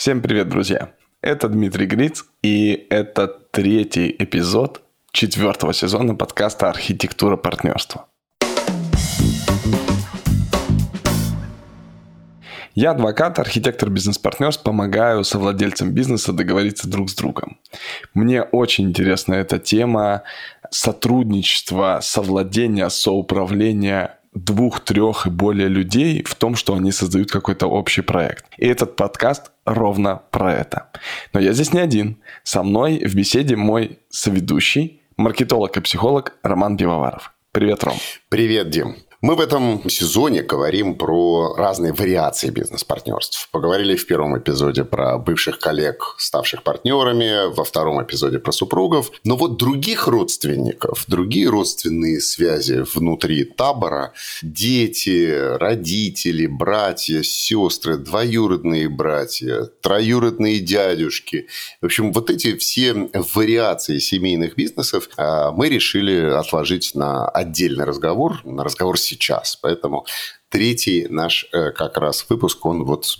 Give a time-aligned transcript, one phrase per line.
[0.00, 0.94] Всем привет, друзья!
[1.20, 4.80] Это Дмитрий Гриц, и это третий эпизод
[5.12, 8.06] четвертого сезона подкаста «Архитектура партнерства».
[12.74, 17.58] Я адвокат, архитектор бизнес-партнерств, помогаю совладельцам бизнеса договориться друг с другом.
[18.14, 20.22] Мне очень интересна эта тема
[20.70, 28.02] сотрудничества, совладения, соуправления двух, трех и более людей в том, что они создают какой-то общий
[28.02, 28.44] проект.
[28.58, 30.88] И этот подкаст ровно про это.
[31.32, 32.18] Но я здесь не один.
[32.42, 37.32] Со мной в беседе мой соведущий, маркетолог и психолог Роман Пивоваров.
[37.52, 37.96] Привет, Ром.
[38.28, 38.96] Привет, Дим.
[39.22, 43.50] Мы в этом сезоне говорим про разные вариации бизнес-партнерств.
[43.52, 49.12] Поговорили в первом эпизоде про бывших коллег, ставших партнерами, во втором эпизоде про супругов.
[49.24, 59.68] Но вот других родственников, другие родственные связи внутри табора, дети, родители, братья, сестры, двоюродные братья,
[59.82, 61.46] троюродные дядюшки.
[61.82, 62.94] В общем, вот эти все
[63.34, 69.56] вариации семейных бизнесов а, мы решили отложить на отдельный разговор, на разговор с сейчас.
[69.56, 70.06] Поэтому
[70.50, 73.18] третий наш э, как раз выпуск, он вот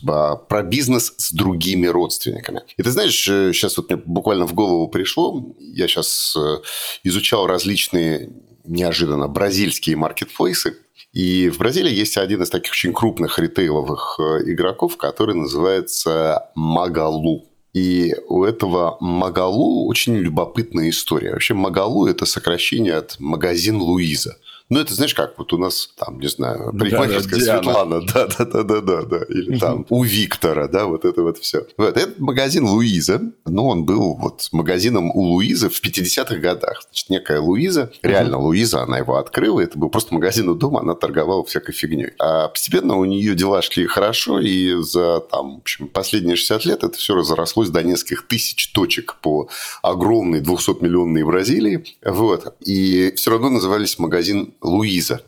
[0.48, 2.62] про бизнес с другими родственниками.
[2.76, 6.58] И ты знаешь, сейчас э, вот мне буквально в голову пришло, я сейчас э,
[7.04, 8.30] изучал различные
[8.64, 10.76] неожиданно бразильские маркетплейсы,
[11.12, 17.46] и в Бразилии есть один из таких очень крупных ритейловых игроков, который называется Магалу.
[17.72, 21.32] И у этого Магалу очень любопытная история.
[21.32, 24.36] Вообще Магалу– это сокращение от магазин Луиза–
[24.70, 29.22] ну, это знаешь как, вот у нас там, не знаю, парикмахерская да, Светлана, да-да-да-да-да, да,
[29.28, 31.66] или там у Виктора, да, вот это вот все.
[31.76, 36.82] Вот, этот магазин Луиза, ну, он был вот магазином у Луизы в 50-х годах.
[36.84, 40.94] Значит, некая Луиза, реально Луиза, она его открыла, это был просто магазин у дома, она
[40.94, 42.12] торговала всякой фигней.
[42.20, 46.84] А постепенно у нее дела шли хорошо, и за там, в общем, последние 60 лет
[46.84, 49.48] это все разрослось до нескольких тысяч точек по
[49.82, 52.54] огромной 200-миллионной Бразилии, вот.
[52.60, 55.22] И все равно назывались магазин Луиза.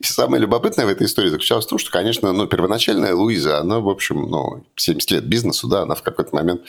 [0.00, 3.78] И самое любопытное в этой истории заключалось в том, что, конечно, ну, первоначальная Луиза, она,
[3.78, 6.62] в общем, ну, 70 лет бизнесу, да, она в какой-то момент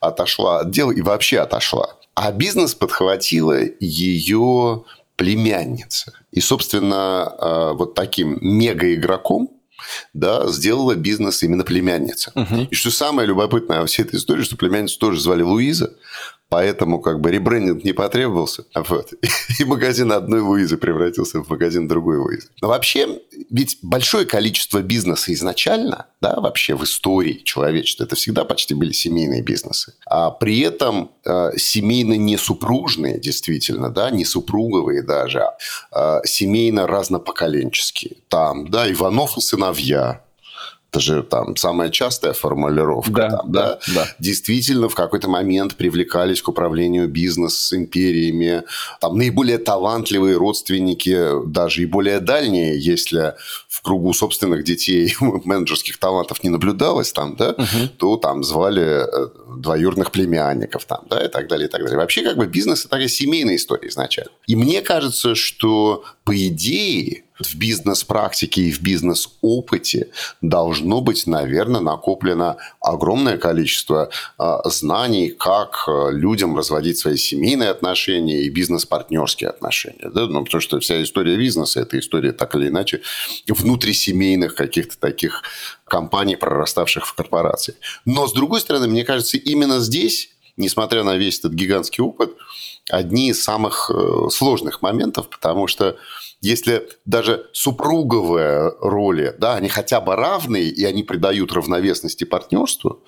[0.00, 1.96] отошла от дела и вообще отошла.
[2.14, 4.84] А бизнес подхватила ее
[5.16, 6.12] племянница.
[6.32, 9.50] И, собственно, э, вот таким мега-игроком
[10.14, 12.32] да, сделала бизнес именно племянница.
[12.34, 12.68] Угу.
[12.70, 15.94] И что самое любопытное во всей этой истории, что племянницу тоже звали Луиза,
[16.50, 18.64] Поэтому как бы ребрендинг не потребовался.
[18.74, 19.14] Вот.
[19.60, 22.48] И магазин одной Луизы превратился в магазин другой Луизы.
[22.60, 28.74] Но вообще, ведь большое количество бизнеса изначально, да, вообще в истории человечества, это всегда почти
[28.74, 29.94] были семейные бизнесы.
[30.06, 35.44] А при этом э, семейно-несупружные, действительно, да, не супруговые даже,
[35.92, 38.16] а семейно-разнопоколенческие.
[38.28, 40.24] Там, да, Иванов и сыновья,
[40.90, 43.12] это же там самая частая формулировка.
[43.12, 43.78] Да, там, да, да?
[43.94, 44.08] да.
[44.18, 48.64] Действительно, в какой-то момент привлекались к управлению бизнес-империями.
[49.00, 53.34] Там наиболее талантливые родственники, даже и более дальние, если
[53.68, 57.88] в кругу собственных детей менеджерских талантов не наблюдалось, там, да, угу.
[57.96, 59.28] то там звали э,
[59.58, 61.98] двоюродных племянников, там, да, и так далее, и так далее.
[61.98, 64.32] Вообще, как бы бизнес– это такая семейная история изначально.
[64.48, 70.08] И мне кажется, что по идее в бизнес-практике и в бизнес-опыте
[70.40, 78.42] должно быть, наверное, накоплено огромное количество э, знаний, как э, людям разводить свои семейные отношения
[78.42, 80.10] и бизнес-партнерские отношения.
[80.10, 80.26] Да?
[80.26, 83.00] Ну, потому что вся история бизнеса– это история так или иначе
[83.48, 85.42] внутрисемейных каких-то таких
[85.84, 87.74] компаний, прораставших в корпорации.
[88.04, 92.36] Но, с другой стороны, мне кажется, именно здесь, несмотря на весь этот гигантский опыт,
[92.90, 95.96] одни из самых э, сложных моментов, потому что
[96.42, 103.04] если даже супруговые роли, да, они хотя бы равные, и они придают равновесности партнерству,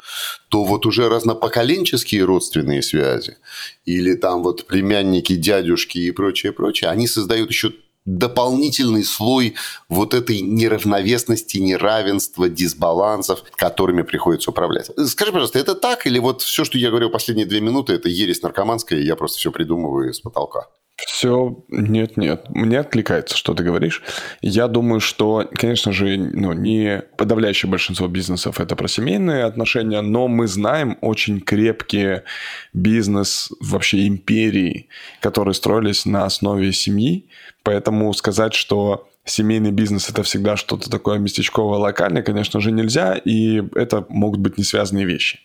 [0.49, 3.39] то вот уже разнопоколенческие родственные связи
[3.87, 7.73] или там вот племянники, дядюшки и прочее, прочее, они создают еще
[8.05, 9.55] дополнительный слой
[9.89, 14.91] вот этой неравновесности, неравенства, дисбалансов, которыми приходится управлять.
[15.07, 18.43] Скажи, пожалуйста, это так или вот все, что я говорил последние две минуты, это ересь
[18.43, 20.69] наркоманская, и я просто все придумываю с потолка?
[20.97, 24.03] Все, нет-нет, мне откликается, что ты говоришь.
[24.41, 30.29] Я думаю, что, конечно же, ну, не подавляющее большинство бизнесов это про семейные отношения, но
[30.29, 32.25] мы знаем очень крепкие
[32.73, 34.89] бизнес, вообще империи,
[35.21, 37.27] которые строились на основе семьи,
[37.63, 43.63] поэтому сказать, что семейный бизнес это всегда что-то такое местечковое, локальное, конечно же, нельзя, и
[43.75, 45.41] это могут быть не связанные вещи.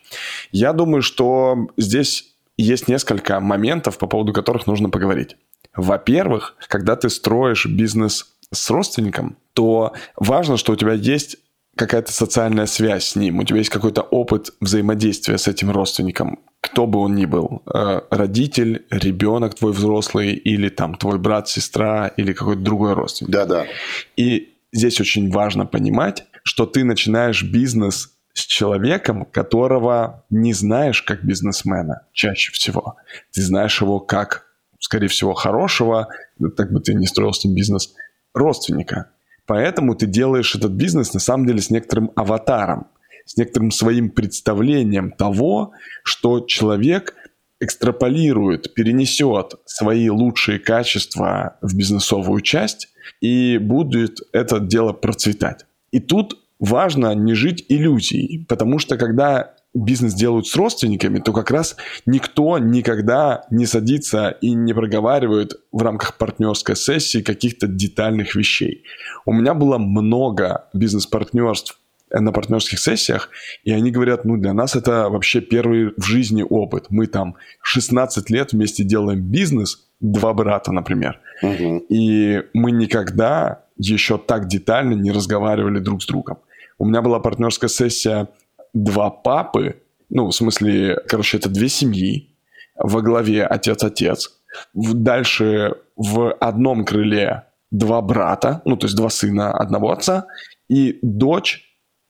[0.51, 5.37] Я думаю, что здесь есть несколько моментов, по поводу которых нужно поговорить.
[5.75, 11.37] Во-первых, когда ты строишь бизнес с родственником, то важно, что у тебя есть
[11.75, 16.87] какая-то социальная связь с ним, у тебя есть какой-то опыт взаимодействия с этим родственником, кто
[16.87, 22.33] бы он ни был, э, родитель, ребенок твой взрослый, или там твой брат, сестра, или
[22.33, 23.31] какой-то другой родственник.
[23.31, 23.67] Да-да.
[24.15, 31.23] И здесь очень важно понимать, что ты начинаешь бизнес с человеком, которого не знаешь как
[31.23, 32.95] бизнесмена чаще всего.
[33.31, 34.45] Ты знаешь его как,
[34.79, 36.09] скорее всего, хорошего,
[36.55, 37.95] так бы ты не строил с ним бизнес,
[38.35, 39.09] родственника.
[39.47, 42.87] Поэтому ты делаешь этот бизнес на самом деле с некоторым аватаром,
[43.25, 45.71] с некоторым своим представлением того,
[46.03, 47.15] что человек
[47.59, 55.65] экстраполирует, перенесет свои лучшие качества в бизнесовую часть и будет это дело процветать.
[55.89, 61.51] И тут важно не жить иллюзией, потому что когда бизнес делают с родственниками, то как
[61.51, 61.75] раз
[62.05, 68.83] никто никогда не садится и не проговаривает в рамках партнерской сессии каких-то детальных вещей.
[69.25, 73.29] У меня было много бизнес-партнерств на партнерских сессиях,
[73.63, 76.85] и они говорят, ну, для нас это вообще первый в жизни опыт.
[76.89, 81.85] Мы там 16 лет вместе делаем бизнес, два брата, например, угу.
[81.89, 86.37] и мы никогда еще так детально не разговаривали друг с другом.
[86.77, 88.27] У меня была партнерская сессия
[88.73, 92.35] два папы, ну, в смысле, короче, это две семьи,
[92.75, 94.39] во главе отец-отец.
[94.73, 100.27] Дальше в одном крыле два брата, ну, то есть два сына одного отца,
[100.69, 101.63] и дочь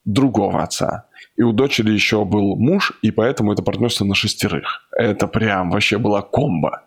[0.05, 1.05] другого отца.
[1.35, 4.87] И у дочери еще был муж, и поэтому это партнерство на шестерых.
[4.91, 6.83] Это прям вообще была комбо.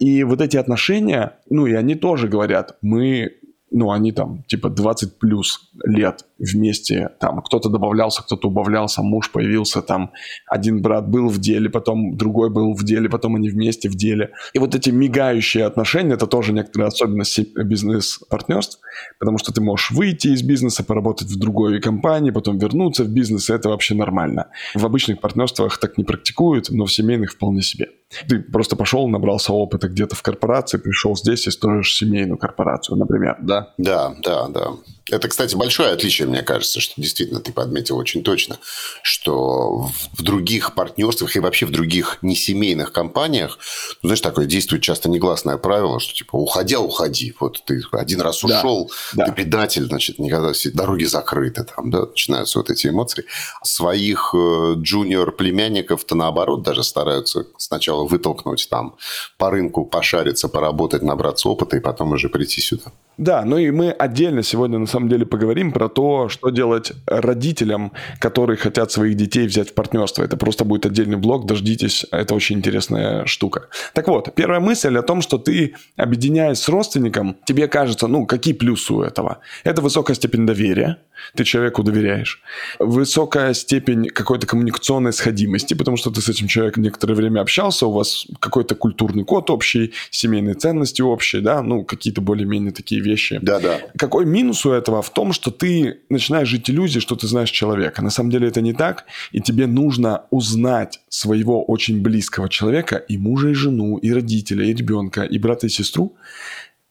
[0.00, 3.32] И вот эти отношения, ну и они тоже говорят, мы
[3.72, 9.82] ну, они там, типа, 20 плюс лет вместе, там, кто-то добавлялся, кто-то убавлялся, муж появился,
[9.82, 10.12] там,
[10.46, 14.32] один брат был в деле, потом другой был в деле, потом они вместе в деле.
[14.52, 18.80] И вот эти мигающие отношения, это тоже некоторая особенность бизнес-партнерств,
[19.18, 23.50] потому что ты можешь выйти из бизнеса, поработать в другой компании, потом вернуться в бизнес,
[23.50, 24.48] и это вообще нормально.
[24.74, 27.88] В обычных партнерствах так не практикуют, но в семейных вполне себе.
[28.28, 33.36] Ты просто пошел, набрался опыта где-то в корпорации, пришел здесь и строишь семейную корпорацию, например,
[33.40, 33.72] да?
[33.78, 34.70] Да, да, да.
[35.10, 38.58] Это, кстати, большое отличие, мне кажется, что действительно ты подметил очень точно,
[39.02, 43.58] что в других партнерствах и вообще в других несемейных компаниях,
[44.02, 47.34] ну, знаешь, такое действует часто негласное правило, что типа уходя, уходи.
[47.38, 49.34] Вот ты один раз ушел, да, ты да.
[49.34, 53.26] предатель, значит, никогда все дороги закрыты, там, да, начинаются вот эти эмоции.
[53.62, 58.96] Своих э, джуниор-племянников-то наоборот даже стараются сначала вытолкнуть там
[59.36, 62.90] по рынку, пошариться, поработать, набраться опыта и потом уже прийти сюда.
[63.18, 67.92] Да, ну и мы отдельно сегодня на самом деле поговорим про то, что делать родителям,
[68.18, 70.22] которые хотят своих детей взять в партнерство.
[70.22, 73.68] Это просто будет отдельный блог, дождитесь, это очень интересная штука.
[73.92, 78.54] Так вот, первая мысль о том, что ты, объединяясь с родственником, тебе кажется, ну, какие
[78.54, 79.38] плюсы у этого?
[79.64, 80.98] Это высокая степень доверия,
[81.34, 82.42] ты человеку доверяешь.
[82.78, 87.92] Высокая степень какой-то коммуникационной сходимости, потому что ты с этим человеком некоторое время общался, у
[87.92, 93.38] вас какой-то культурный код общий, семейные ценности общие, да, ну, какие-то более-менее такие вещи.
[93.42, 93.80] Да, да.
[93.96, 95.02] Какой минус у этого?
[95.02, 98.02] В том, что ты начинаешь жить иллюзией, что ты знаешь человека.
[98.02, 103.18] На самом деле это не так, и тебе нужно узнать своего очень близкого человека, и
[103.18, 106.16] мужа, и жену, и родителя, и ребенка, и брата, и сестру,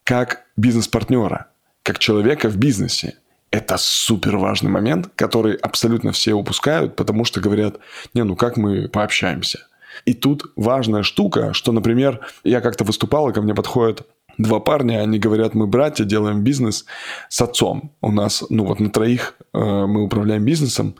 [0.04, 1.48] как бизнес-партнера,
[1.84, 3.16] как человека в бизнесе.
[3.52, 7.78] Это супер важный момент, который абсолютно все упускают, потому что говорят,
[8.14, 9.68] не, ну как мы пообщаемся.
[10.06, 15.02] И тут важная штука, что, например, я как-то выступал, и ко мне подходят два парня,
[15.02, 16.86] они говорят, мы братья, делаем бизнес
[17.30, 17.94] с отцом.
[18.02, 20.96] У нас, ну вот на троих э, мы управляем бизнесом.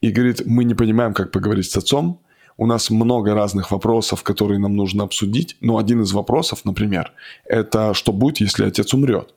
[0.00, 2.20] И говорит, мы не понимаем, как поговорить с отцом.
[2.56, 5.56] У нас много разных вопросов, которые нам нужно обсудить.
[5.60, 7.12] Но один из вопросов, например,
[7.46, 9.34] это что будет, если отец умрет?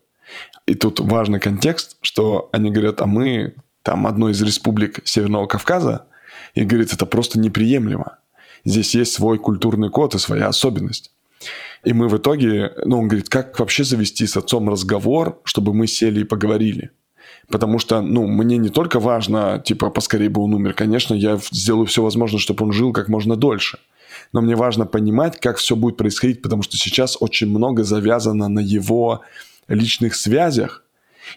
[0.68, 6.06] И тут важный контекст, что они говорят, а мы там одной из республик Северного Кавказа,
[6.54, 8.18] и говорит, это просто неприемлемо.
[8.66, 11.12] Здесь есть свой культурный код и своя особенность.
[11.86, 15.88] И мы в итоге, ну, он говорит, как вообще завести с отцом разговор, чтобы мы
[15.88, 16.92] сели и поговорили.
[17.50, 20.74] Потому что, ну, мне не только важно, типа, поскорее бы он умер.
[20.74, 23.80] Конечно, я сделаю все возможное, чтобы он жил как можно дольше.
[24.34, 28.60] Но мне важно понимать, как все будет происходить, потому что сейчас очень много завязано на
[28.60, 29.22] его
[29.68, 30.84] личных связях.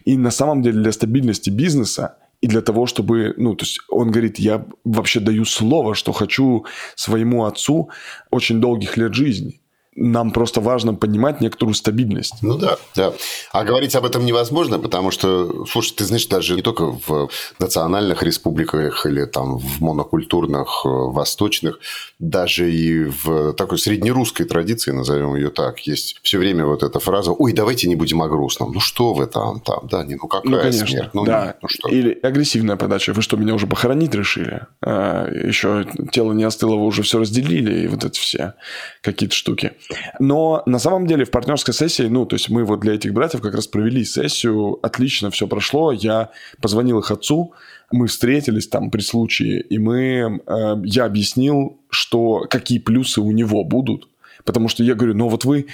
[0.04, 4.10] И на самом деле для стабильности бизнеса и для того, чтобы, ну, то есть он
[4.10, 7.90] говорит, я вообще даю слово, что хочу своему отцу
[8.30, 9.59] очень долгих лет жизни.
[9.96, 12.34] Нам просто важно понимать некоторую стабильность.
[12.42, 13.12] Ну да, да.
[13.52, 17.28] А говорить об этом невозможно, потому что, слушай, ты знаешь, даже не только в
[17.58, 21.80] национальных республиках или там в монокультурных, э, восточных,
[22.20, 27.32] даже и в такой среднерусской традиции, назовем ее так, есть все время вот эта фраза
[27.32, 28.72] «Ой, давайте не будем о грустном».
[28.72, 31.10] Ну что вы там, там, да, не, ну какая ну, конечно, смерть?
[31.14, 31.56] Ну, да.
[31.60, 31.88] ну что?
[31.88, 33.12] Или агрессивная подача.
[33.12, 34.66] Вы что, меня уже похоронить решили?
[34.82, 38.54] А, еще тело не остыло, вы уже все разделили, и вот это все
[39.02, 39.72] какие-то штуки.
[40.18, 43.40] Но на самом деле в партнерской сессии, ну, то есть мы вот для этих братьев
[43.40, 47.54] как раз провели сессию, отлично все прошло, я позвонил их отцу,
[47.90, 53.64] мы встретились там при случае, и мы, э, я объяснил, что какие плюсы у него
[53.64, 54.08] будут,
[54.44, 55.66] потому что я говорю, ну вот вы,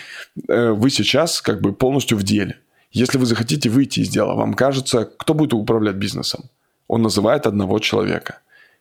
[0.49, 2.59] э, вы сейчас как бы полностью в деле.
[2.93, 6.45] Если вы захотите выйти из дела, вам кажется, кто будет управлять бизнесом?
[6.89, 8.41] Он называет одного человека.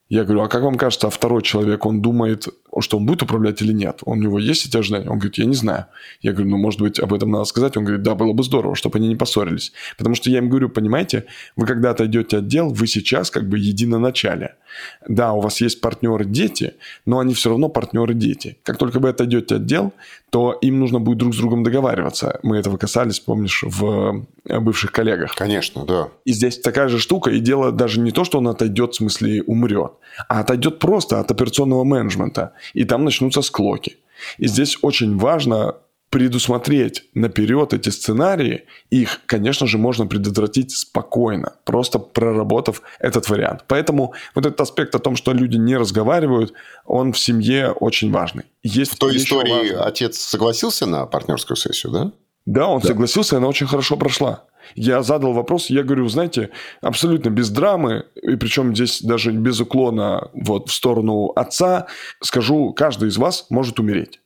[0.10, 2.48] Я говорю, а как вам кажется, а второй человек, он думает,
[2.82, 4.00] что он будет управлять или нет?
[4.06, 5.10] У него есть эти ожидания?
[5.10, 5.86] Он говорит, я не знаю.
[6.22, 7.78] Я говорю, ну, может быть, об этом надо сказать?
[7.78, 9.72] Он говорит, да, было бы здорово, чтобы они не поссорились.
[9.98, 13.58] Потому что я им говорю, понимаете, вы когда отойдете от дел, вы сейчас как бы
[13.58, 14.56] единоначале.
[15.08, 16.74] Да, у вас есть партнеры-дети,
[17.06, 18.58] но они все равно партнеры-дети.
[18.64, 19.94] Как только вы отойдете от дел,
[20.30, 22.40] то им нужно будет друг с другом договариваться.
[22.44, 25.34] Мы этого касались, помнишь, в э, бывших коллегах.
[25.36, 26.10] Конечно, да.
[26.26, 29.44] И здесь такая же штука, и дело даже не то, что он отойдет, в смысле
[29.44, 29.94] умрет,
[30.28, 33.98] а отойдет просто от операционного менеджмента, и там начнутся склоки.
[34.38, 35.76] И здесь очень важно
[36.10, 43.66] предусмотреть наперед эти сценарии, их, конечно же, можно предотвратить спокойно, просто проработав этот вариант.
[43.68, 46.54] Поэтому вот этот аспект о том, что люди не разговаривают,
[46.86, 48.44] он в семье очень важный.
[48.64, 49.78] Есть в той истории важный.
[49.78, 52.12] отец согласился на партнерскую сессию, да?
[52.46, 52.88] Да, он да.
[52.88, 54.46] согласился, и она очень хорошо прошла.
[54.74, 56.50] Я задал вопрос, я говорю, знаете,
[56.82, 61.88] абсолютно без драмы, и причем здесь даже без уклона вот в сторону отца,
[62.22, 64.22] скажу, каждый из вас может умереть.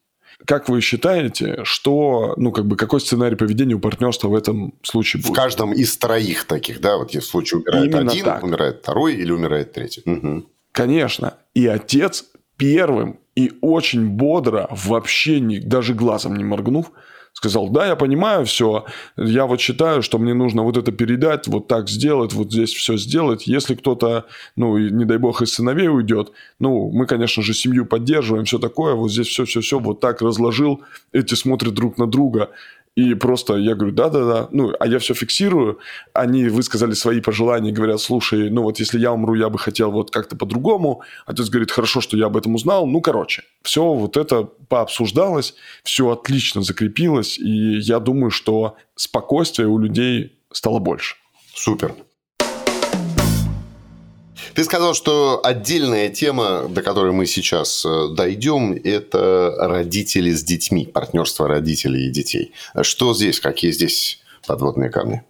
[0.45, 5.21] Как вы считаете, что, ну, как бы, какой сценарий поведения у партнерства в этом случае
[5.21, 5.31] будет?
[5.31, 8.43] В каждом из троих таких, да, вот в случае умирает Именно один, так.
[8.43, 10.01] умирает второй или умирает третий.
[10.05, 10.45] Угу.
[10.71, 11.33] Конечно.
[11.53, 16.91] И отец первым и очень бодро, вообще не, даже глазом не моргнув,
[17.33, 18.85] сказал, да, я понимаю все,
[19.17, 22.97] я вот считаю, что мне нужно вот это передать, вот так сделать, вот здесь все
[22.97, 23.47] сделать.
[23.47, 28.45] Если кто-то, ну, не дай бог, из сыновей уйдет, ну, мы, конечно же, семью поддерживаем,
[28.45, 30.81] все такое, вот здесь все-все-все вот так разложил,
[31.11, 32.49] эти смотрят друг на друга.
[32.95, 35.79] И просто я говорю, да-да-да, ну, а я все фиксирую.
[36.13, 40.11] Они высказали свои пожелания, говорят, слушай, ну вот если я умру, я бы хотел вот
[40.11, 41.01] как-то по-другому.
[41.25, 42.85] Отец говорит, хорошо, что я об этом узнал.
[42.87, 49.77] Ну, короче, все вот это пообсуждалось, все отлично закрепилось, и я думаю, что спокойствие у
[49.77, 51.15] людей стало больше.
[51.53, 51.95] Супер.
[54.53, 60.85] Ты сказал, что отдельная тема, до которой мы сейчас э, дойдем, это родители с детьми,
[60.85, 62.53] партнерство родителей и детей.
[62.81, 65.23] Что здесь, какие здесь подводные камни?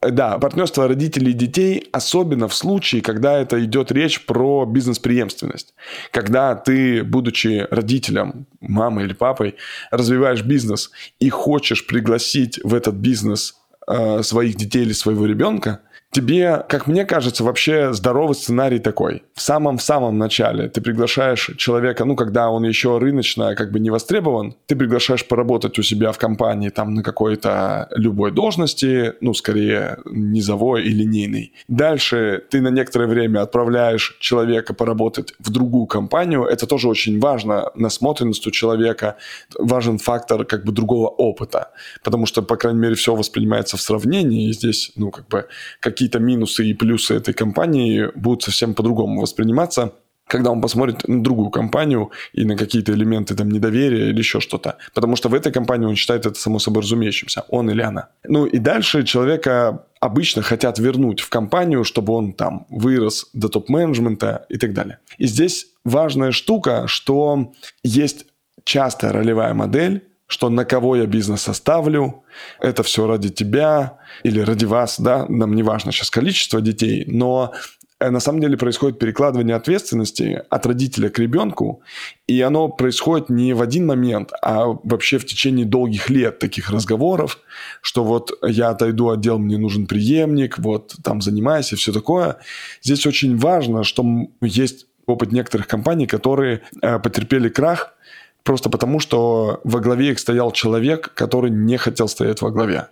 [0.00, 5.74] Да, партнерство родителей и детей, особенно в случае, когда это идет речь про бизнес-преемственность.
[6.12, 9.56] Когда ты, будучи родителем, мамой или папой,
[9.90, 13.56] развиваешь бизнес и хочешь пригласить в этот бизнес
[13.88, 19.24] э, своих детей или своего ребенка, Тебе, как мне кажется, вообще здоровый сценарий такой.
[19.34, 24.56] В самом-самом начале ты приглашаешь человека, ну, когда он еще рыночно как бы не востребован,
[24.66, 30.84] ты приглашаешь поработать у себя в компании там на какой-то любой должности, ну, скорее низовой
[30.84, 31.52] и линейной.
[31.68, 36.44] Дальше ты на некоторое время отправляешь человека поработать в другую компанию.
[36.44, 39.16] Это тоже очень важно, насмотренность у человека.
[39.58, 41.70] Важен фактор как бы другого опыта,
[42.02, 45.46] потому что, по крайней мере, все воспринимается в сравнении, и здесь, ну, как бы,
[45.80, 49.92] как какие-то минусы и плюсы этой компании будут совсем по-другому восприниматься,
[50.28, 54.76] когда он посмотрит на другую компанию и на какие-то элементы там недоверия или еще что-то.
[54.94, 58.10] Потому что в этой компании он считает это само собой разумеющимся, он или она.
[58.28, 64.46] Ну и дальше человека обычно хотят вернуть в компанию, чтобы он там вырос до топ-менеджмента
[64.48, 64.98] и так далее.
[65.18, 67.52] И здесь важная штука, что
[67.82, 68.26] есть
[68.64, 72.22] частая ролевая модель, что на кого я бизнес оставлю,
[72.60, 77.54] это все ради тебя или ради вас, да, нам не важно сейчас количество детей, но
[77.98, 81.80] э, на самом деле происходит перекладывание ответственности от родителя к ребенку,
[82.26, 87.38] и оно происходит не в один момент, а вообще в течение долгих лет таких разговоров,
[87.80, 92.36] что вот я отойду от дел, мне нужен преемник, вот там занимайся, все такое.
[92.82, 94.04] Здесь очень важно, что
[94.42, 97.94] есть опыт некоторых компаний, которые э, потерпели крах,
[98.42, 102.88] просто потому, что во главе их стоял человек, который не хотел стоять во главе.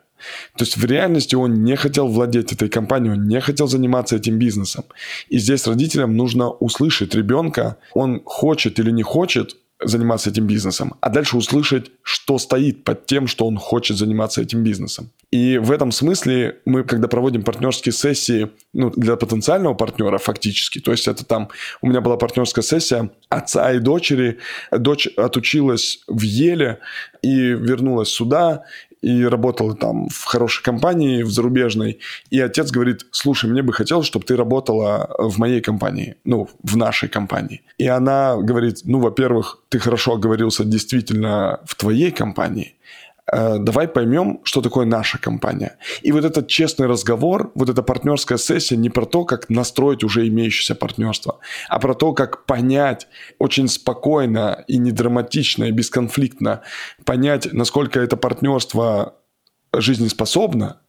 [0.57, 4.39] То есть в реальности он не хотел владеть этой компанией, он не хотел заниматься этим
[4.39, 4.85] бизнесом.
[5.29, 11.11] И здесь родителям нужно услышать ребенка, он хочет или не хочет, заниматься этим бизнесом, а
[11.11, 15.11] дальше услышать, что стоит под тем, что он хочет заниматься этим бизнесом.
[15.31, 20.93] И в этом смысле мы, когда проводим партнерские сессии ну, для потенциального партнера фактически, то
[20.93, 21.51] есть это там,
[21.83, 24.39] у меня была партнерская сессия отца и дочери,
[24.71, 26.79] дочь отучилась в Еле
[27.23, 28.65] и вернулась сюда,
[29.03, 32.01] и работала там в хорошей компании, в зарубежной.
[32.31, 36.77] И отец говорит, слушай, мне бы хотелось, чтобы ты работала в моей компании, ну, в
[36.77, 37.63] нашей компании.
[37.79, 42.75] И она говорит, ну, во-первых, ты хорошо оговорился действительно в твоей компании,
[43.33, 45.79] давай поймем, что такое наша компания.
[46.03, 50.29] И вот этот честный разговор, вот эта партнерская сессия не про то, как настроить уже
[50.29, 56.63] имеющееся партнерство, а про то, как понять очень спокойно и не драматично и бесконфликтно
[57.05, 59.15] понять, насколько это партнерство
[59.73, 60.81] жизнеспособно,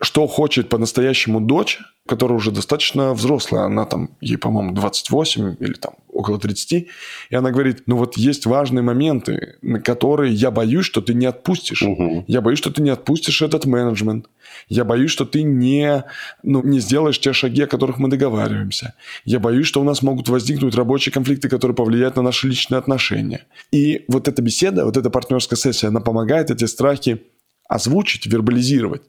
[0.00, 5.94] что хочет по-настоящему дочь, которая уже достаточно взрослая, она там, ей, по-моему, 28 или там
[6.08, 11.02] около 30, и она говорит, ну вот есть важные моменты, на которые я боюсь, что
[11.02, 11.82] ты не отпустишь.
[11.82, 12.24] Угу.
[12.26, 14.26] Я боюсь, что ты не отпустишь этот менеджмент.
[14.68, 16.04] Я боюсь, что ты не,
[16.42, 18.94] ну, не сделаешь те шаги, о которых мы договариваемся.
[19.24, 23.46] Я боюсь, что у нас могут возникнуть рабочие конфликты, которые повлияют на наши личные отношения.
[23.70, 27.22] И вот эта беседа, вот эта партнерская сессия, она помогает эти страхи
[27.68, 29.02] озвучить, вербализировать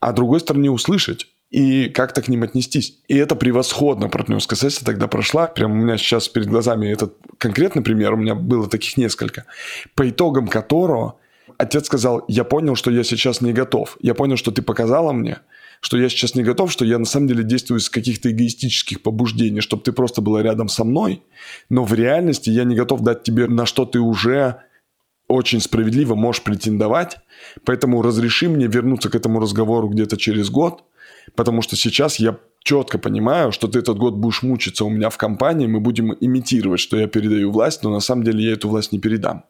[0.00, 2.98] а другой стороне услышать и как-то к ним отнестись.
[3.08, 5.46] И это превосходно партнерская сессия тогда прошла.
[5.46, 9.44] Прямо у меня сейчас перед глазами этот конкретный пример, у меня было таких несколько,
[9.94, 11.18] по итогам которого
[11.58, 13.98] отец сказал, я понял, что я сейчас не готов.
[14.00, 15.40] Я понял, что ты показала мне,
[15.80, 19.60] что я сейчас не готов, что я на самом деле действую из каких-то эгоистических побуждений,
[19.60, 21.22] чтобы ты просто была рядом со мной,
[21.68, 24.62] но в реальности я не готов дать тебе на что ты уже
[25.32, 27.18] очень справедливо можешь претендовать,
[27.64, 30.84] поэтому разреши мне вернуться к этому разговору где-то через год,
[31.34, 35.16] потому что сейчас я четко понимаю, что ты этот год будешь мучиться у меня в
[35.16, 38.92] компании, мы будем имитировать, что я передаю власть, но на самом деле я эту власть
[38.92, 39.44] не передам.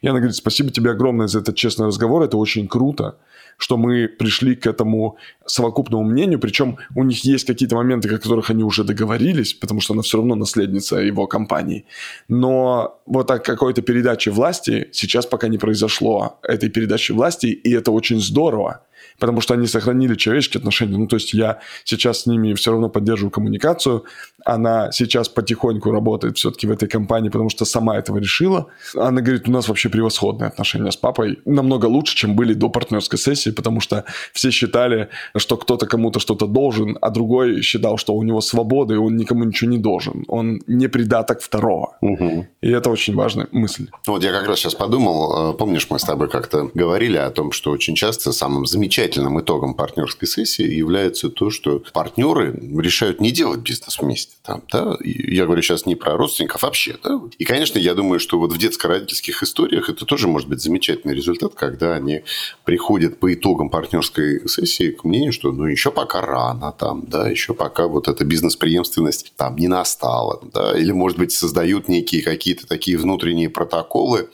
[0.00, 3.16] И она говорит, спасибо тебе огромное за этот честный разговор, это очень круто
[3.58, 8.50] что мы пришли к этому совокупному мнению, причем у них есть какие-то моменты, о которых
[8.50, 11.84] они уже договорились, потому что она все равно наследница его компании.
[12.28, 17.92] Но вот о какой-то передаче власти сейчас пока не произошло этой передачи власти, и это
[17.92, 18.82] очень здорово
[19.18, 20.96] потому что они сохранили человеческие отношения.
[20.98, 24.04] Ну, то есть я сейчас с ними все равно поддерживаю коммуникацию.
[24.44, 28.66] Она сейчас потихоньку работает все-таки в этой компании, потому что сама этого решила.
[28.94, 31.38] Она говорит, у нас вообще превосходные отношения с папой.
[31.44, 36.46] Намного лучше, чем были до партнерской сессии, потому что все считали, что кто-то кому-то что-то
[36.46, 40.24] должен, а другой считал, что у него свобода, и он никому ничего не должен.
[40.28, 41.96] Он не придаток второго.
[42.00, 42.46] Угу.
[42.60, 43.88] И это очень важная мысль.
[44.06, 47.52] Вот я как раз сейчас подумал, э, помнишь, мы с тобой как-то говорили о том,
[47.52, 53.30] что очень часто самым замечательным окончательным итогом партнерской сессии является то, что партнеры решают не
[53.30, 54.36] делать бизнес вместе.
[54.42, 54.96] Там, да?
[55.02, 56.96] Я говорю сейчас не про родственников, а вообще.
[57.02, 57.20] Да?
[57.38, 61.54] И, конечно, я думаю, что вот в детско-родительских историях это тоже может быть замечательный результат,
[61.54, 62.22] когда они
[62.64, 67.54] приходят по итогам партнерской сессии к мнению, что ну еще пока рано, там, да, еще
[67.54, 70.40] пока вот эта бизнес-преемственность там не настала.
[70.52, 70.78] Да?
[70.78, 74.28] Или, может быть, создают некие какие-то такие внутренние протоколы,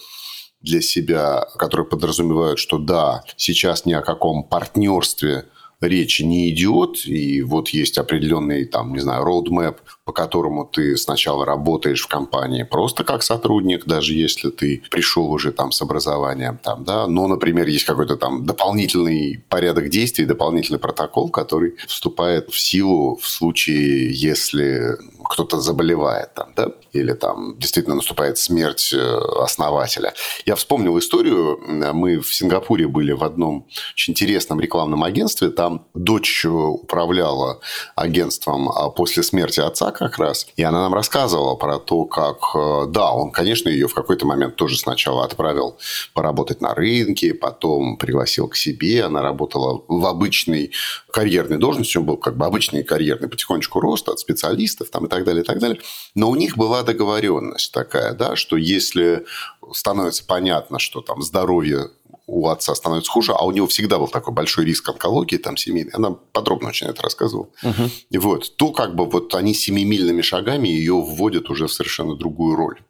[0.61, 5.47] для себя, которые подразумевают, что да, сейчас ни о каком партнерстве
[5.81, 9.77] речи не идет, и вот есть определенный, там, не знаю, roadmap,
[10.11, 15.53] по которому ты сначала работаешь в компании просто как сотрудник, даже если ты пришел уже
[15.53, 21.31] там с образованием, там, да, но, например, есть какой-то там дополнительный порядок действий, дополнительный протокол,
[21.31, 28.37] который вступает в силу в случае, если кто-то заболевает там, да, или там действительно наступает
[28.37, 30.13] смерть э, основателя.
[30.45, 31.61] Я вспомнил историю.
[31.95, 35.51] Мы в Сингапуре были в одном очень интересном рекламном агентстве.
[35.51, 37.61] Там дочь управляла
[37.95, 40.47] агентством а после смерти отца как раз.
[40.57, 44.57] И она нам рассказывала про то, как, э, да, он, конечно, ее в какой-то момент
[44.57, 45.77] тоже сначала отправил
[46.15, 49.05] поработать на рынке, потом пригласил к себе.
[49.05, 50.73] Она работала в обычной
[51.13, 51.99] карьерной должности.
[51.99, 55.47] Он был как бы обычный карьерный потихонечку рост от специалистов там, и так далее, и
[55.47, 55.79] так далее.
[56.15, 59.27] Но у них была договоренность такая, да, что если
[59.73, 61.91] становится понятно, что там здоровье
[62.31, 65.93] у отца становится хуже, а у него всегда был такой большой риск онкологии там семейный,
[65.93, 68.21] она подробно очень это рассказывала, угу.
[68.21, 72.81] вот, то как бы вот они семимильными шагами ее вводят уже в совершенно другую роль.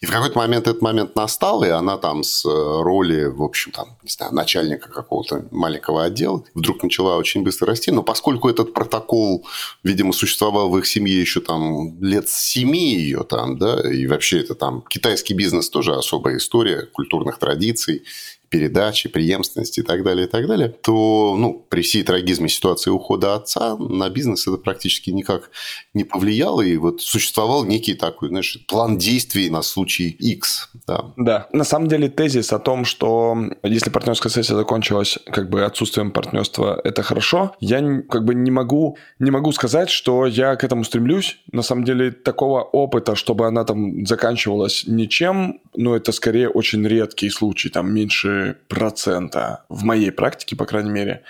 [0.00, 3.70] И в какой-то момент этот момент настал, и она там с э, роли, в общем,
[3.70, 7.90] там, не знаю, начальника какого-то маленького отдела вдруг начала очень быстро расти.
[7.90, 9.46] Но поскольку этот протокол,
[9.84, 14.54] видимо, существовал в их семье еще там лет семи ее там, да, и вообще это
[14.54, 18.04] там китайский бизнес тоже особая история культурных традиций
[18.50, 23.36] передачи, преемственности и так далее, и так далее, то ну, при всей трагизме ситуации ухода
[23.36, 25.50] отца на бизнес это практически никак
[25.94, 26.60] не повлияло.
[26.60, 30.70] И вот существовал некий такой, знаешь, план действий на случай X.
[30.86, 31.12] Да.
[31.16, 31.48] да.
[31.52, 36.80] На самом деле тезис о том, что если партнерская сессия закончилась как бы отсутствием партнерства,
[36.82, 41.38] это хорошо, я как бы не могу, не могу сказать, что я к этому стремлюсь.
[41.52, 47.30] На самом деле такого опыта, чтобы она там заканчивалась ничем, ну, это скорее очень редкий
[47.30, 51.22] случай, там меньше процента в моей практике, по крайней мере.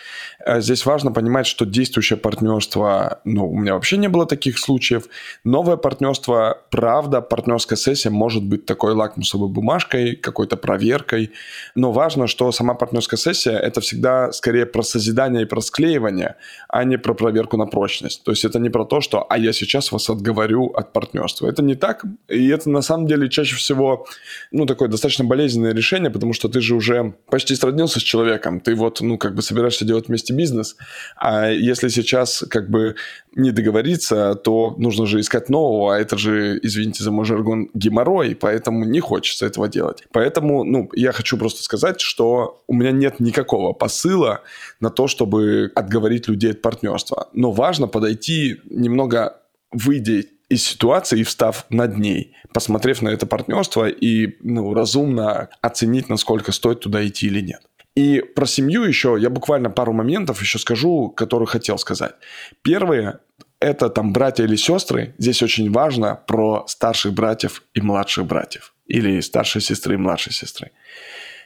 [0.44, 5.04] А здесь важно понимать, что действующее партнерство, ну, у меня вообще не было таких случаев.
[5.44, 11.32] Новое партнерство, правда, партнерская сессия может быть такой лакмусовой бумажкой, какой-то проверкой,
[11.74, 16.36] но важно, что сама партнерская сессия– это всегда скорее про созидание и про склеивание,
[16.68, 18.24] а не про проверку на прочность.
[18.24, 21.48] То есть это не про то, что «а я сейчас вас отговорю от партнерства».
[21.48, 24.06] Это не так, и это на самом деле чаще всего
[24.52, 28.74] ну, такое достаточно болезненное решение, потому что ты же уже почти сроднился с человеком, ты
[28.74, 30.76] вот, ну, как бы собираешься делать вместе бизнес,
[31.16, 32.96] а если сейчас как бы
[33.34, 38.34] не договориться, то нужно же искать нового, а это же, извините за мой жаргон, геморрой,
[38.34, 40.04] поэтому не хочется этого делать.
[40.12, 44.42] Поэтому, ну, я хочу просто сказать, что у меня нет никакого посыла
[44.80, 47.28] на то, чтобы отговорить людей от партнерства.
[47.32, 49.36] Но важно подойти немного
[49.72, 56.08] выйдя из ситуации и встав над ней, посмотрев на это партнерство и ну, разумно оценить,
[56.08, 57.62] насколько стоит туда идти или нет.
[57.94, 62.14] И про семью еще я буквально пару моментов еще скажу, которые хотел сказать.
[62.62, 63.20] Первое–
[63.60, 65.14] это там братья или сестры.
[65.18, 68.74] Здесь очень важно про старших братьев и младших братьев.
[68.86, 70.70] Или старшей сестры и младшей сестры.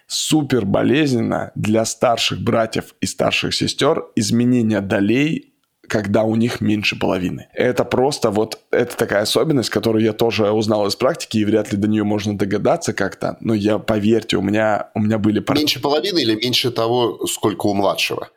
[0.07, 5.54] Супер болезненно для старших братьев и старших сестер изменение долей
[5.89, 7.49] когда у них меньше половины.
[7.53, 11.79] Это просто вот, это такая особенность, которую я тоже узнал из практики, и вряд ли
[11.79, 15.45] до нее можно догадаться как-то, но я, поверьте, у меня, у меня были...
[15.55, 18.29] Меньше половины или меньше того, сколько у младшего?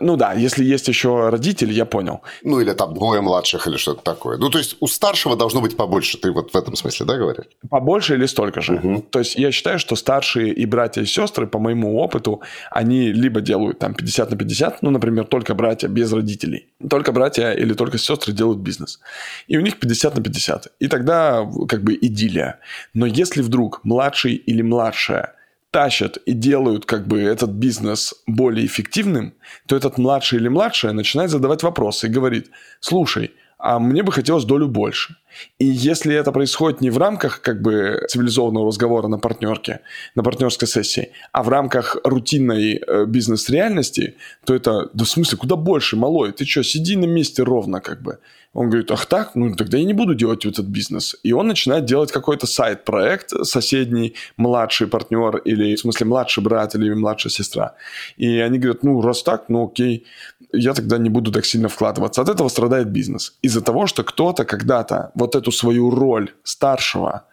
[0.00, 2.22] Ну да, если есть еще родители, я понял.
[2.42, 4.36] Ну или там двое младших или что-то такое.
[4.38, 7.46] Ну то есть у старшего должно быть побольше, ты вот в этом смысле, да, говоришь?
[7.70, 8.74] Побольше или столько же.
[8.74, 9.06] Угу.
[9.10, 12.40] То есть я считаю, что старшие и братья и сестры, по моему опыту,
[12.70, 16.68] они либо делают там 50 на 50, ну, например, только братья без родителей.
[16.94, 19.00] Только братья или только сестры делают бизнес.
[19.48, 20.74] И у них 50 на 50.
[20.78, 22.60] И тогда как бы идиллия.
[22.94, 25.34] Но если вдруг младший или младшая
[25.72, 29.34] тащат и делают как бы этот бизнес более эффективным,
[29.66, 34.44] то этот младший или младшая начинает задавать вопросы и говорит, слушай, а мне бы хотелось
[34.44, 35.16] долю больше.
[35.58, 39.80] И если это происходит не в рамках как бы цивилизованного разговора на партнерке,
[40.14, 45.56] на партнерской сессии, а в рамках рутинной э, бизнес-реальности, то это, да в смысле, куда
[45.56, 48.18] больше, малой, ты что, сиди на месте ровно как бы.
[48.54, 51.16] Он говорит, ах так, ну тогда я не буду делать этот бизнес.
[51.24, 56.94] И он начинает делать какой-то сайт-проект, соседний, младший партнер или, в смысле, младший брат или
[56.94, 57.74] младшая сестра.
[58.16, 60.06] И они говорят, ну раз так, ну окей,
[60.52, 62.22] я тогда не буду так сильно вкладываться.
[62.22, 63.34] От этого страдает бизнес.
[63.42, 67.24] Из-за того, что кто-то когда-то вот эту свою роль старшего,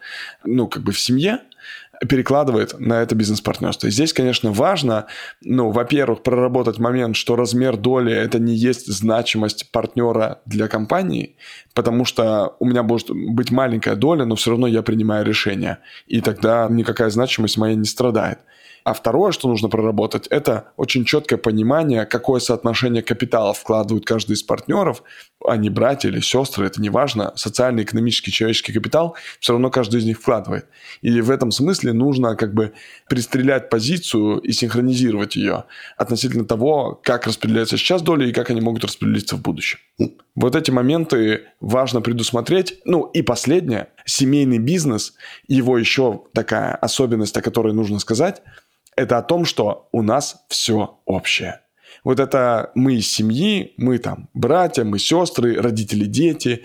[0.45, 1.39] ну, как бы в семье,
[2.07, 3.87] перекладывает на это бизнес-партнерство.
[3.87, 5.05] И здесь, конечно, важно,
[5.41, 11.35] ну, во-первых, проработать момент, что размер доли– это не есть значимость партнера для компании,
[11.75, 15.77] потому что у меня может быть маленькая доля, но все равно я принимаю решение,
[16.07, 18.39] и тогда никакая значимость моя не страдает.
[18.83, 24.43] А второе, что нужно проработать, это очень четкое понимание, какое соотношение капитала вкладывают каждый из
[24.43, 25.03] партнеров,
[25.45, 27.33] а не братья или сестры, это не важно.
[27.35, 30.65] Социальный, экономический, человеческий капитал все равно каждый из них вкладывает.
[31.01, 32.73] И в этом смысле нужно как бы
[33.07, 35.65] пристрелять позицию и синхронизировать ее
[35.97, 39.79] относительно того, как распределяется сейчас доля и как они могут распределиться в будущем.
[40.35, 42.79] Вот эти моменты важно предусмотреть.
[42.85, 45.13] Ну и последнее, семейный бизнес,
[45.47, 48.41] его еще такая особенность, о которой нужно сказать–
[48.95, 51.61] это о том, что у нас все общее.
[52.03, 56.63] Вот это мы из семьи, мы там братья, мы сестры, родители, дети,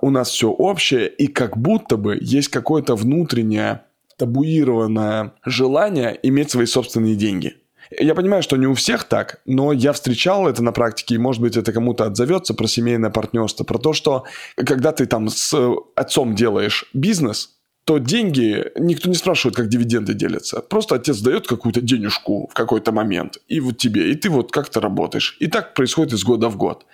[0.00, 3.82] у нас все общее, и как будто бы есть какое-то внутреннее
[4.16, 7.56] табуированное желание иметь свои собственные деньги.
[7.98, 11.42] Я понимаю, что не у всех так, но я встречал это на практике, и, может
[11.42, 14.24] быть, это кому-то отзовется про семейное партнерство, про то, что
[14.56, 15.54] когда ты там с
[15.96, 17.50] отцом делаешь бизнес,
[17.84, 20.60] то деньги, никто не спрашивает, как дивиденды делятся.
[20.60, 24.80] Просто отец дает какую-то денежку в какой-то момент, и вот тебе, и ты вот как-то
[24.80, 25.36] работаешь.
[25.38, 26.86] И так происходит из года в год.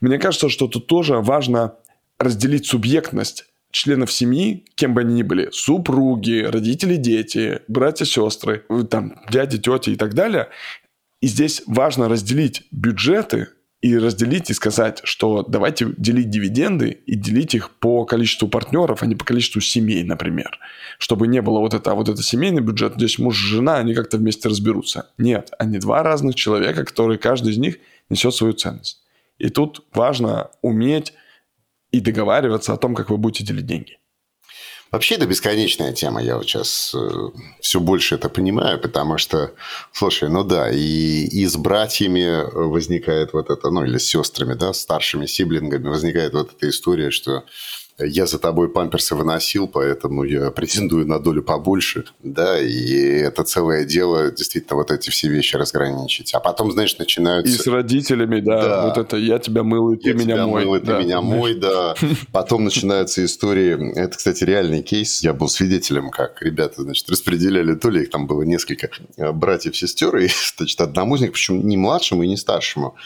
[0.00, 1.76] Мне кажется, что тут тоже важно
[2.18, 9.16] разделить субъектность членов семьи, кем бы они ни были, супруги, родители, дети, братья, сестры, там,
[9.30, 10.48] дяди, тети и так далее.
[11.20, 13.48] И здесь важно разделить бюджеты
[13.80, 19.06] и разделить и сказать, что давайте делить дивиденды и делить их по количеству партнеров, а
[19.06, 20.56] не по количеству семей, например.
[20.98, 23.94] Чтобы не было вот это, а вот это семейный бюджет, здесь муж и жена, они
[23.94, 25.10] как-то вместе разберутся.
[25.18, 29.02] Нет, они два разных человека, которые каждый из них несет свою ценность.
[29.38, 31.12] И тут важно уметь
[31.94, 33.98] и договариваться о том, как вы будете делить деньги.
[34.90, 37.08] Вообще это бесконечная тема, я вот сейчас э,
[37.60, 39.52] все больше это понимаю, потому что,
[39.92, 44.72] слушай, ну да, и, и с братьями возникает вот это, ну или с сестрами, да,
[44.72, 47.44] старшими сиблингами возникает вот эта история, что
[47.98, 53.84] я за тобой памперсы выносил, поэтому я претендую на долю побольше, да, и это целое
[53.84, 56.34] дело действительно вот эти все вещи разграничить.
[56.34, 57.54] А потом, знаешь, начинаются...
[57.54, 58.86] И с родителями, да, да.
[58.86, 60.64] вот это «я тебя мыл, и ты я меня тебя мой».
[60.64, 60.98] Мыл, и да.
[60.98, 61.94] ты меня мой, да.
[62.32, 67.90] Потом начинаются истории, это, кстати, реальный кейс, я был свидетелем, как ребята, значит, распределяли, то
[67.90, 72.24] ли их там было несколько э, братьев-сестер, и, значит, одному из них, причем не младшему
[72.24, 72.96] и не старшему,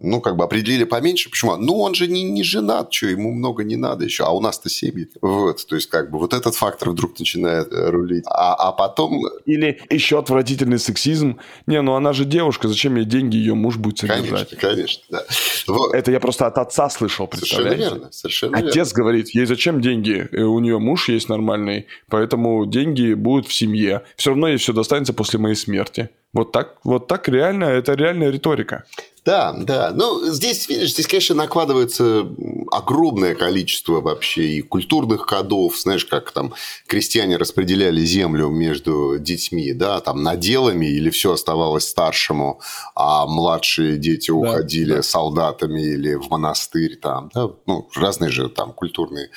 [0.00, 1.30] ну, как бы определили поменьше.
[1.30, 1.56] Почему?
[1.56, 4.68] Ну, он же не, не женат, что, ему много не надо еще, а у нас-то
[4.68, 5.08] семьи.
[5.20, 8.24] Вот, то есть, как бы, вот этот фактор вдруг начинает э, рулить.
[8.26, 9.20] А, а потом...
[9.44, 11.38] Или еще отвратительный сексизм.
[11.66, 14.50] Не, ну она же девушка, зачем ей деньги, ее муж будет содержать?
[14.50, 15.24] Конечно, конечно, да.
[15.66, 15.94] Вот.
[15.94, 17.76] Это я просто от отца слышал, представляете?
[17.76, 18.92] Совершенно верно, совершенно Отец верно.
[18.94, 20.28] говорит, ей зачем деньги?
[20.32, 24.02] Э, у нее муж есть нормальный, поэтому деньги будут в семье.
[24.16, 26.10] Все равно ей все достанется после моей смерти.
[26.32, 28.84] Вот так, вот так реально, это реальная риторика.
[29.28, 29.90] Да, да.
[29.94, 32.26] Ну, здесь, видишь, здесь, конечно, накладывается
[32.70, 35.78] огромное количество вообще и культурных кодов.
[35.78, 36.54] Знаешь, как там
[36.86, 42.62] крестьяне распределяли землю между детьми, да, там наделами или все оставалось старшему,
[42.94, 45.02] а младшие дети уходили да.
[45.02, 49.28] солдатами или в монастырь там, да, ну, разные же там культурные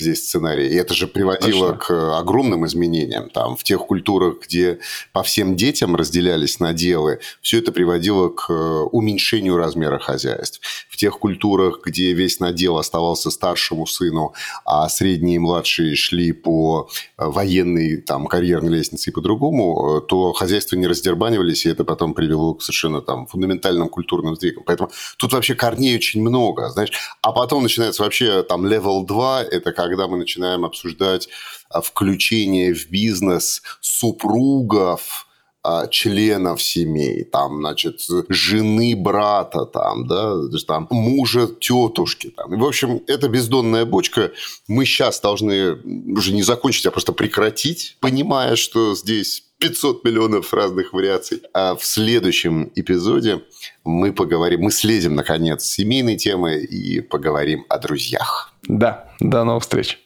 [0.00, 0.68] здесь сценарий.
[0.68, 1.78] И это же приводило Точно.
[1.78, 3.30] к огромным изменениям.
[3.30, 4.78] Там, в тех культурах, где
[5.12, 10.60] по всем детям разделялись наделы, все это приводило к уменьшению размера хозяйств.
[10.88, 14.34] В тех культурах, где весь надел оставался старшему сыну,
[14.64, 20.86] а средние и младшие шли по военной там, карьерной лестнице и по-другому, то хозяйства не
[20.86, 24.64] раздербанивались, и это потом привело к совершенно там, фундаментальным культурным сдвигам.
[24.66, 26.92] Поэтому тут вообще корней очень много, знаешь.
[27.22, 31.28] А потом начинается вообще там level 2, это как когда мы начинаем обсуждать
[31.68, 35.26] а, включение в бизнес супругов,
[35.62, 38.00] а, членов семей, там, значит,
[38.30, 42.54] жены брата, там, да, там, мужа тетушки, там.
[42.54, 44.32] И, в общем, это бездонная бочка.
[44.68, 45.74] Мы сейчас должны
[46.16, 51.42] уже не закончить, а просто прекратить, понимая, что здесь 500 миллионов разных вариаций.
[51.54, 53.42] А в следующем эпизоде
[53.84, 58.52] мы поговорим, мы слезем, наконец, с семейной темы и поговорим о друзьях.
[58.62, 59.98] Да, до новых встреч.